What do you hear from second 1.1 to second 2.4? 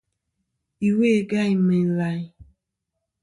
gayn meyn layn.